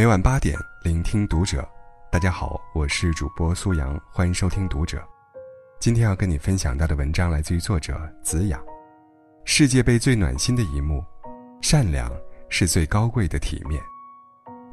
[0.00, 1.62] 每晚八点，聆听读者。
[2.10, 5.06] 大家好，我是主播苏阳，欢迎收听读者。
[5.78, 8.58] 今天要跟你分享到的文章来自于作者子雅。
[9.44, 11.04] 世界杯最暖心的一幕，
[11.60, 12.10] 善良
[12.48, 13.78] 是最高贵的体面。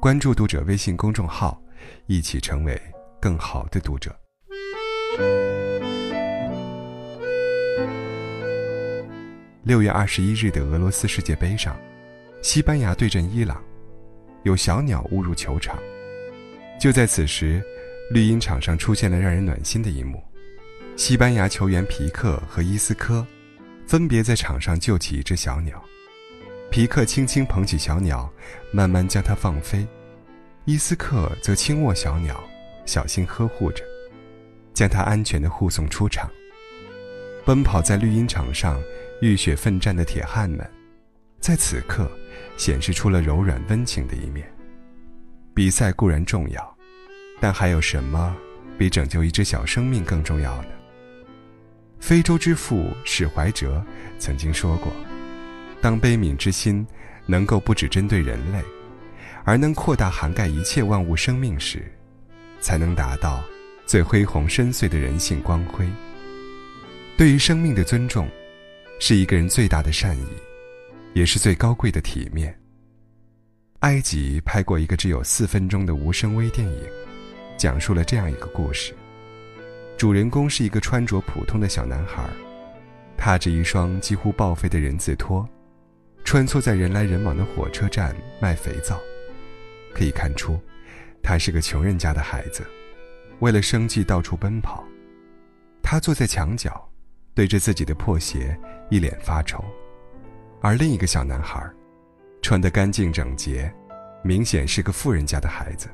[0.00, 1.60] 关注读者微信公众号，
[2.06, 2.80] 一起成为
[3.20, 4.16] 更好的读者。
[9.64, 11.76] 六月二十一日的俄罗斯世界杯上，
[12.44, 13.60] 西班牙对阵伊朗，
[14.46, 15.76] 有小鸟误入球场。
[16.80, 17.60] 就在此时，
[18.12, 20.22] 绿茵场上出现了让人暖心的一幕：
[20.96, 23.26] 西班牙球员皮克和伊斯科
[23.88, 25.82] 分别在场上救起一只小鸟。
[26.70, 28.32] 皮克轻轻捧起小鸟，
[28.70, 29.84] 慢慢将它放飞；
[30.64, 32.40] 伊斯克则轻握小鸟，
[32.84, 33.82] 小心呵护着，
[34.72, 36.30] 将它安全地护送出场。
[37.44, 38.80] 奔跑在绿茵场上。
[39.22, 40.70] 浴血奋战的铁汉们，
[41.40, 42.10] 在此刻
[42.56, 44.50] 显示出了柔软温情的一面。
[45.54, 46.76] 比赛固然重要，
[47.40, 48.36] 但还有什么
[48.76, 50.68] 比拯救一只小生命更重要呢？
[52.00, 53.84] 非洲之父史怀哲
[54.18, 54.92] 曾经说过
[55.80, 56.86] ：“当悲悯之心
[57.26, 58.60] 能够不只针对人类，
[59.44, 61.90] 而能扩大涵盖一切万物生命时，
[62.60, 63.42] 才能达到
[63.86, 65.88] 最恢宏深邃的人性光辉。
[67.16, 68.28] 对于生命的尊重。”
[68.98, 70.26] 是一个人最大的善意，
[71.16, 72.54] 也是最高贵的体面。
[73.78, 76.82] 埃及拍过一个只有四分钟的无声微电影，
[77.56, 78.94] 讲述了这样一个故事：
[79.96, 82.28] 主人公是一个穿着普通的小男孩，
[83.16, 85.48] 踏着一双几乎报废的人字拖，
[86.22, 89.00] 穿梭在人来人往的火车站卖肥皂。
[89.94, 90.60] 可以看出，
[91.22, 92.62] 他是个穷人家的孩子，
[93.38, 94.84] 为了生计到处奔跑。
[95.82, 96.86] 他坐在墙角。
[97.34, 99.62] 对着自己的破鞋，一脸发愁，
[100.66, 101.64] 而另一个小男孩，
[102.42, 103.72] 穿得干净整洁，
[104.24, 105.88] 明显是个富人家的孩子。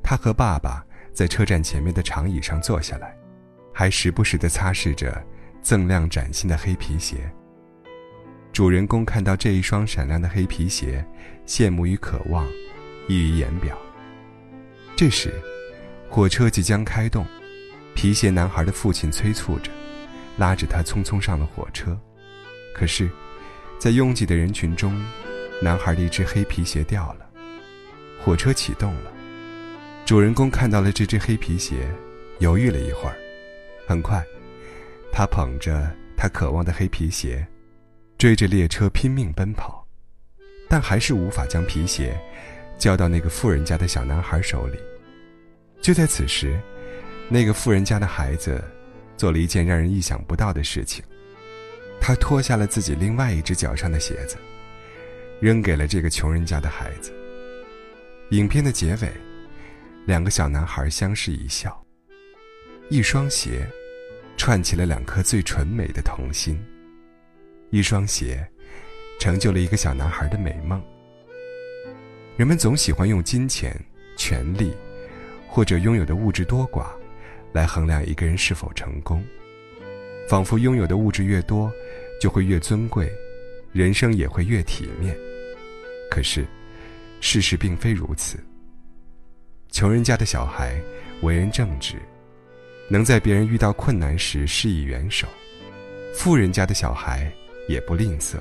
[0.00, 3.18] 他和爸爸在车站前面的长椅上坐下来，
[3.74, 5.20] 还时不时地擦拭着
[5.60, 7.28] 锃亮崭新的黑皮鞋。
[8.52, 11.04] 主人公看到这一双闪亮的黑皮鞋，
[11.44, 12.46] 羡慕与渴望
[13.08, 13.76] 溢于言表。
[14.94, 15.34] 这时，
[16.08, 17.26] 火车即将开动，
[17.96, 19.72] 皮鞋男孩的父亲催促着。
[20.38, 21.98] 拉着他匆匆上了火车，
[22.72, 23.10] 可是，
[23.80, 25.02] 在拥挤的人群中，
[25.62, 27.26] 男孩的一只黑皮鞋掉了。
[28.22, 29.10] 火车启动了，
[30.04, 31.88] 主人公看到了这只黑皮鞋，
[32.40, 33.16] 犹豫了一会儿。
[33.88, 34.22] 很快，
[35.10, 37.46] 他捧着他渴望的黑皮鞋，
[38.18, 39.82] 追着列车拼命奔跑，
[40.68, 42.14] 但还是无法将皮鞋
[42.76, 44.78] 交到那个富人家的小男孩手里。
[45.80, 46.60] 就在此时，
[47.30, 48.62] 那个富人家的孩子。
[49.16, 51.04] 做了一件让人意想不到的事情，
[52.00, 54.36] 他脱下了自己另外一只脚上的鞋子，
[55.40, 57.12] 扔给了这个穷人家的孩子。
[58.30, 59.12] 影片的结尾，
[60.06, 61.80] 两个小男孩相视一笑。
[62.88, 63.64] 一双鞋，
[64.36, 66.60] 串起了两颗最纯美的童心。
[67.70, 68.44] 一双鞋，
[69.20, 70.82] 成就了一个小男孩的美梦。
[72.36, 73.78] 人们总喜欢用金钱、
[74.16, 74.74] 权力，
[75.46, 76.86] 或者拥有的物质多寡。
[77.52, 79.24] 来衡量一个人是否成功，
[80.28, 81.68] 仿佛拥有的物质越多，
[82.20, 83.10] 就会越尊贵，
[83.72, 85.16] 人生也会越体面。
[86.10, 86.46] 可是，
[87.20, 88.38] 事实并非如此。
[89.72, 90.80] 穷人家的小孩
[91.22, 91.96] 为人正直，
[92.88, 95.26] 能在别人遇到困难时施以援手；
[96.14, 97.32] 富人家的小孩
[97.68, 98.36] 也不吝啬，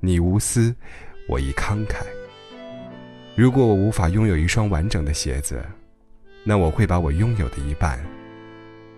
[0.00, 0.74] 你无私，
[1.28, 2.04] 我亦慷慨。
[3.36, 5.64] 如果我无法拥有一双完整的鞋子，
[6.42, 8.04] 那我会把我拥有的一半。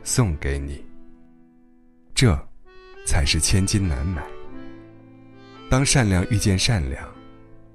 [0.02, 0.82] 送给你，
[2.14, 2.34] 这，
[3.06, 4.22] 才是千金难买。
[5.68, 7.06] 当善良遇见善良，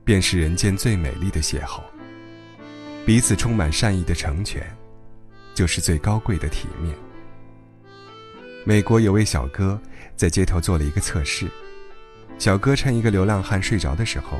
[0.04, 1.82] 便是人间最美丽的邂逅。
[3.06, 4.66] 彼此充满善意的成全，
[5.54, 6.96] 就是最高贵的体面。
[8.66, 9.80] 美国有位小哥
[10.16, 11.48] 在街头做了一个测试，
[12.40, 14.40] 小哥趁一个流浪汉睡着的时候，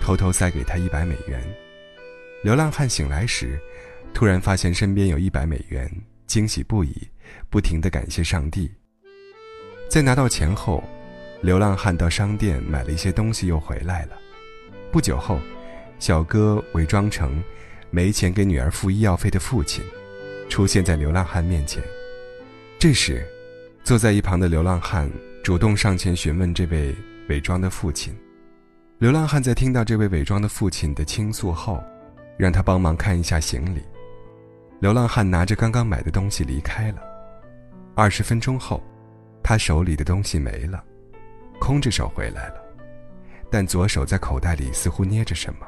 [0.00, 1.42] 偷偷塞给他一百美元。
[2.42, 3.58] 流浪汉醒来时，
[4.12, 5.90] 突然发现身边有一百美元。
[6.26, 7.08] 惊喜不已，
[7.50, 8.70] 不停地感谢上帝。
[9.88, 10.82] 在拿到钱后，
[11.40, 14.18] 流浪汉到商店买了一些东西，又回来了。
[14.90, 15.38] 不久后，
[15.98, 17.42] 小哥伪装成
[17.90, 19.84] 没钱给女儿付医药费的父亲，
[20.48, 21.82] 出现在流浪汉面前。
[22.78, 23.24] 这时，
[23.84, 25.10] 坐在一旁的流浪汉
[25.42, 26.94] 主动上前询问这位
[27.28, 28.14] 伪装的父亲。
[28.98, 31.82] 流浪汉在听到这位伪装的父亲的倾诉后，
[32.36, 33.82] 让他帮忙看一下行李。
[34.80, 36.98] 流浪汉拿着刚刚买的东西离开了。
[37.94, 38.82] 二十分钟后，
[39.46, 40.82] 他手里的东西没了，
[41.60, 42.64] 空着手回来了，
[43.50, 45.66] 但左手在口袋里似乎捏着什么。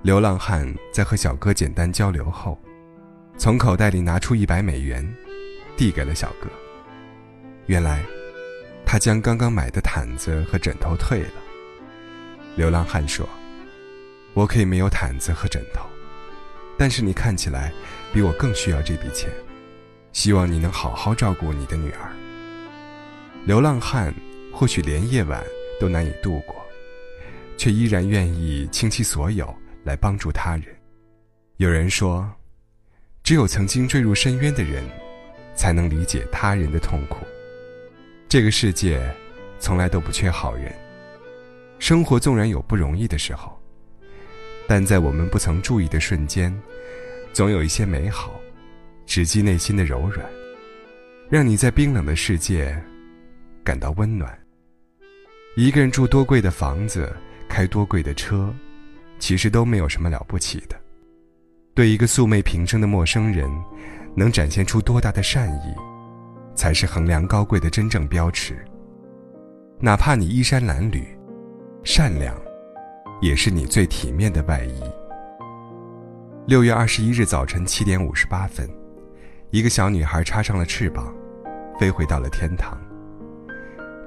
[0.00, 2.58] 流浪汉在和小哥简单交流后，
[3.36, 5.06] 从口袋里拿出一百美元，
[5.76, 6.48] 递给了小哥。
[7.66, 8.02] 原来，
[8.86, 11.32] 他将刚刚买的毯子和枕头退了。
[12.56, 13.28] 流浪汉说
[14.32, 15.84] ：“我可以没有毯子和枕头，
[16.78, 17.70] 但是你看起来
[18.10, 19.30] 比我更需要这笔钱，
[20.12, 22.10] 希望你能好好照顾你的女儿。”
[23.48, 24.14] 流浪汉
[24.52, 25.42] 或许连夜晚
[25.80, 26.54] 都难以度过，
[27.56, 29.48] 却依然愿意倾其所有
[29.84, 30.64] 来帮助他人。
[31.56, 32.30] 有人说，
[33.22, 34.84] 只有曾经坠入深渊的人，
[35.54, 37.26] 才能理解他人的痛苦。
[38.28, 39.00] 这个世界，
[39.58, 40.70] 从来都不缺好人。
[41.78, 43.58] 生活纵然有不容易的时候，
[44.66, 46.54] 但在我们不曾注意的瞬间，
[47.32, 48.38] 总有一些美好，
[49.06, 50.28] 直击内心的柔软，
[51.30, 52.78] 让你在冰冷的世界
[53.68, 54.34] 感到温暖。
[55.54, 57.14] 一个人住多贵的房子，
[57.50, 58.50] 开多贵的车，
[59.18, 60.80] 其实都没有什么了不起的。
[61.74, 63.46] 对一个素昧平生的陌生人，
[64.14, 65.74] 能展现出多大的善意。
[66.54, 68.64] 才是衡量高贵的真正标尺。
[69.78, 71.04] 哪怕你衣衫褴褛，
[71.84, 72.34] 善良，
[73.20, 74.82] 也是你最体面的外衣。
[76.46, 78.66] 六月二十一日早晨七点五十八分，
[79.50, 81.14] 一个小女孩插上了翅膀，
[81.78, 82.80] 飞回到了天堂。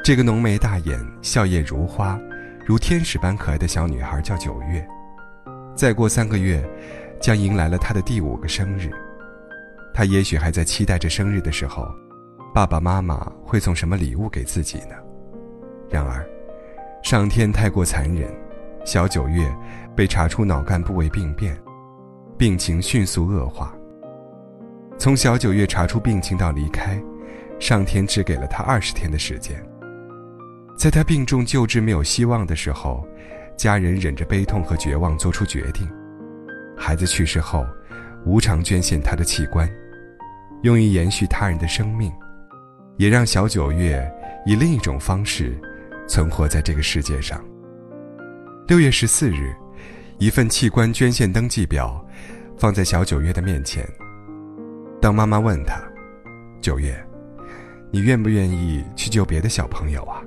[0.03, 2.19] 这个浓眉大眼、笑靥如花、
[2.65, 4.86] 如天使般可爱的小女孩叫九月。
[5.75, 6.68] 再过三个月，
[7.21, 8.89] 将迎来了她的第五个生日。
[9.94, 11.88] 她也许还在期待着生日的时候。
[12.53, 14.95] 爸爸妈妈会送什么礼物给自己呢？
[15.89, 16.27] 然而，
[17.01, 18.30] 上天太过残忍，
[18.83, 19.50] 小九月
[19.95, 21.57] 被查出脑干部位病变，
[22.38, 23.74] 病情迅速恶化。
[24.98, 27.01] 从小九月查出病情到离开，
[27.57, 29.63] 上天只给了她二十天的时间。
[30.81, 33.07] 在他病重救治没有希望的时候，
[33.55, 35.87] 家人忍着悲痛和绝望做出决定：
[36.75, 37.63] 孩子去世后，
[38.25, 39.71] 无偿捐献他的器官，
[40.63, 42.11] 用于延续他人的生命。
[42.97, 44.11] 也让小九月
[44.43, 45.55] 以另一种方式
[46.07, 47.39] 存活在这个世界上。
[48.67, 49.53] 六月十四日，
[50.17, 52.03] 一份器官捐献登记表
[52.57, 53.87] 放在小九月的面前。
[54.99, 55.79] 当妈妈问他
[56.59, 56.99] ：“九月，
[57.91, 60.23] 你愿不愿意去救别的小朋友啊？”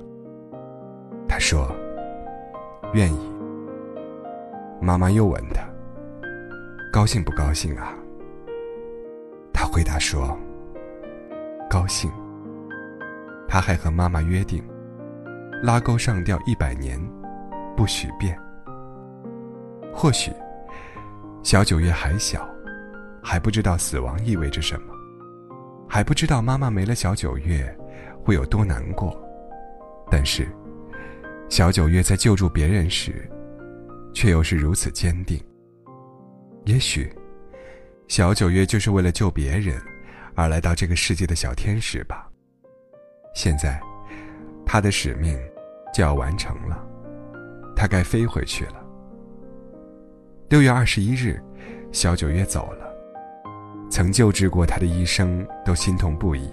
[1.35, 1.69] 他说
[2.95, 3.33] ：“愿意。”
[4.79, 5.67] 妈妈又问他
[6.93, 7.93] ：“高兴不高兴啊？”
[9.51, 10.39] 他回答说
[11.69, 12.09] ：“高兴。”
[13.49, 14.63] 他还和妈妈约定，
[15.61, 16.97] 拉钩上吊一百年，
[17.75, 18.39] 不许变。
[19.93, 20.31] 或许，
[21.43, 22.47] 小九月还小，
[23.21, 24.93] 还不知道死亡意味着什么，
[25.85, 27.77] 还不知道妈妈没了小九月
[28.23, 29.21] 会有多难过。
[30.09, 30.47] 但是，
[31.49, 33.29] 小九月在救助别人时，
[34.13, 35.39] 却又是如此坚定。
[36.65, 37.13] 也许，
[38.07, 39.79] 小九月就是为了救别人，
[40.33, 42.27] 而来到这个世界的小天使吧。
[43.35, 43.79] 现在，
[44.65, 45.39] 他的使命
[45.93, 46.83] 就要完成了，
[47.75, 48.83] 他该飞回去了。
[50.49, 51.41] 六月二十一日，
[51.91, 52.91] 小九月走了，
[53.89, 56.49] 曾救治过他的医生都心痛不已，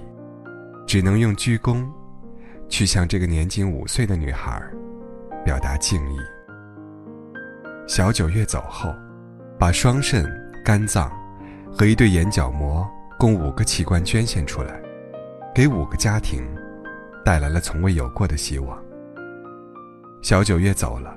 [0.87, 1.87] 只能用鞠躬，
[2.73, 4.59] 去向这个年仅五岁的女孩
[5.45, 6.17] 表达敬意。
[7.87, 8.91] 小九月走后，
[9.59, 10.27] 把双肾、
[10.65, 11.13] 肝脏
[11.71, 12.89] 和一对眼角膜
[13.19, 14.81] 共五个器官捐献出来，
[15.55, 16.43] 给五个家庭。
[17.25, 18.77] 带来了从未有过的希望。
[20.23, 21.17] 小九月走了，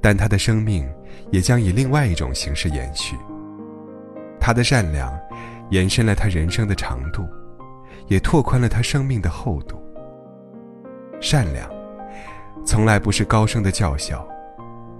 [0.00, 0.84] 但她的生命
[1.30, 3.14] 也将以另外一种形式延续。
[4.40, 5.16] 她的善良，
[5.70, 7.24] 延伸了她人生的长度，
[8.08, 9.80] 也拓宽了她生命的厚度。
[11.32, 11.66] 善良，
[12.62, 14.22] 从来不是高声的叫嚣，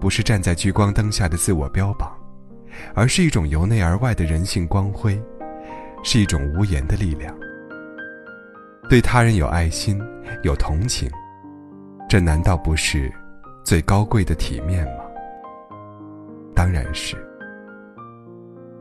[0.01, 2.11] 不是站在聚光灯下的自我标榜，
[2.95, 5.23] 而是一种由内而外的人性光辉，
[6.03, 7.39] 是一种无言的力量。
[8.89, 10.01] 对他人有爱心，
[10.43, 11.07] 有同情，
[12.09, 13.13] 这难道不是
[13.63, 15.05] 最高贵的体面吗？
[16.55, 17.15] 当然是。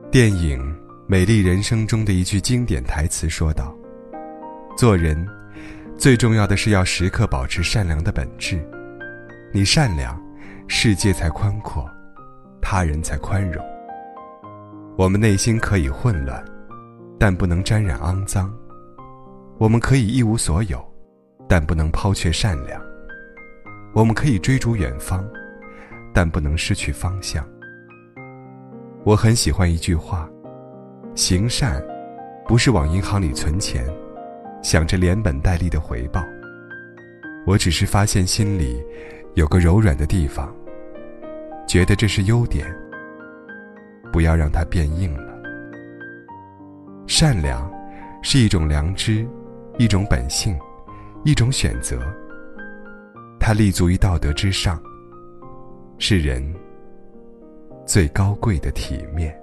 [0.10, 0.58] 电影
[1.06, 3.76] 《美丽人生》中的一句经典台词说道
[4.78, 5.28] ：“做人，
[6.02, 8.60] 最重要的是要时刻保持善良的本质。
[9.54, 10.20] 你善良，
[10.68, 11.88] 世界才宽阔，
[12.60, 13.64] 他人才宽容。
[14.98, 16.44] 我们内心可以混乱，
[17.20, 18.52] 但不能沾染肮脏。”
[19.60, 20.84] 我们可以一无所有，
[21.48, 22.82] 但不能抛却善良；
[23.94, 25.24] 我们可以追逐远方，
[26.12, 27.48] 但不能失去方向。
[29.04, 30.28] 我很喜欢一句话：
[31.14, 31.80] 行善，
[32.48, 33.86] 不是往银行里存钱，
[34.62, 36.24] 想着连本带利的回报。
[37.46, 38.84] 我只是发现心里
[39.34, 40.54] 有个柔软的地方，
[41.68, 42.66] 觉得这是优点，
[44.14, 45.34] 不要让它变硬了。
[47.08, 47.70] 善良，
[48.22, 49.28] 是一种良知，
[49.80, 50.56] 一种本性，
[51.26, 52.00] 一种选择。
[53.40, 54.80] 它立足于道德之上，
[55.98, 56.54] 是人
[57.88, 59.36] 最高贵的体面。